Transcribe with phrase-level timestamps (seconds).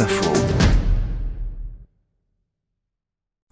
[0.00, 0.32] Info.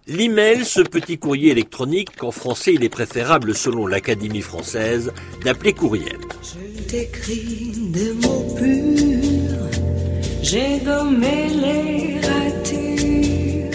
[0.07, 6.17] L'email, ce petit courrier électronique qu'en français il est préférable selon l'Académie française d'appeler courriel.
[6.41, 9.81] Je t'écris des mots purs,
[10.41, 12.92] j'ai gommé les ratures.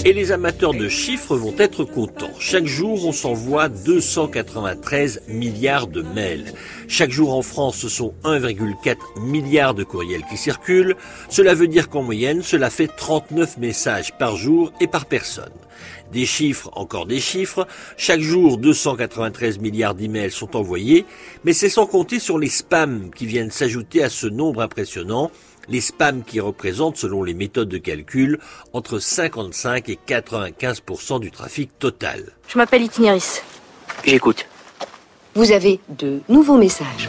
[0.04, 2.30] Et les amateurs de chiffres vont être contents.
[2.38, 6.52] Chaque jour, on s'envoie 293 milliards de mails.
[6.86, 10.96] Chaque jour en France, ce sont 1,4 milliard de courriels qui circulent.
[11.28, 15.52] Cela veut dire qu'en moyenne, cela fait 39 messages par jour et par personne.
[16.12, 17.66] Des chiffres, encore des chiffres.
[17.96, 21.04] Chaque jour, 293 milliards d'emails sont envoyés,
[21.44, 25.30] mais c'est sans compter sur les spams qui viennent s'ajouter à ce nombre impressionnant.
[25.68, 28.38] Les spams qui représentent, selon les méthodes de calcul,
[28.72, 32.32] entre 55 et 95% du trafic total.
[32.48, 33.42] Je m'appelle Itinéris.
[34.04, 34.46] J'écoute.
[35.34, 37.08] Vous avez de nouveaux messages.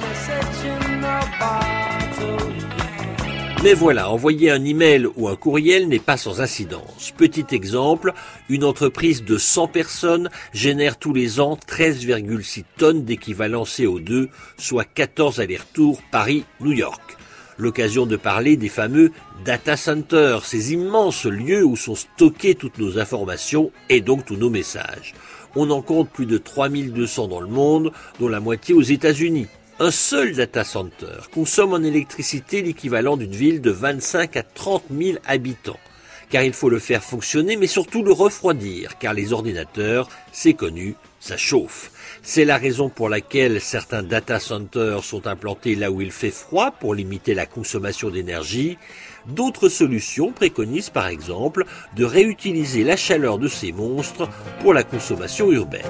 [3.61, 7.11] Mais voilà, envoyer un email ou un courriel n'est pas sans incidence.
[7.17, 8.13] Petit exemple,
[8.47, 15.41] une entreprise de 100 personnes génère tous les ans 13,6 tonnes d'équivalent CO2, soit 14
[15.41, 17.18] allers-retours Paris-New York.
[17.59, 19.11] L'occasion de parler des fameux
[19.43, 24.49] data centers, ces immenses lieux où sont stockées toutes nos informations et donc tous nos
[24.49, 25.13] messages.
[25.57, 29.47] On en compte plus de 3200 dans le monde, dont la moitié aux États-Unis.
[29.81, 35.17] Un seul data center consomme en électricité l'équivalent d'une ville de 25 à 30 000
[35.25, 35.79] habitants.
[36.29, 40.95] Car il faut le faire fonctionner, mais surtout le refroidir, car les ordinateurs, c'est connu,
[41.19, 41.91] ça chauffe.
[42.21, 46.71] C'est la raison pour laquelle certains data centers sont implantés là où il fait froid
[46.71, 48.77] pour limiter la consommation d'énergie.
[49.25, 54.29] D'autres solutions préconisent par exemple de réutiliser la chaleur de ces monstres
[54.61, 55.81] pour la consommation urbaine.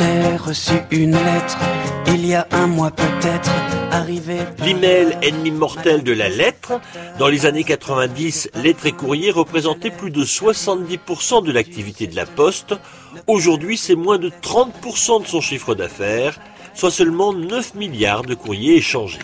[0.00, 1.58] J'ai reçu une lettre
[2.06, 3.50] il y a un mois peut-être,
[3.92, 4.38] arrivé.
[4.64, 6.80] L'email, ennemi mortel de la lettre,
[7.18, 12.24] dans les années 90, lettres et courriers représentaient plus de 70% de l'activité de la
[12.24, 12.74] poste.
[13.26, 16.40] Aujourd'hui, c'est moins de 30% de son chiffre d'affaires,
[16.74, 19.18] soit seulement 9 milliards de courriers échangés.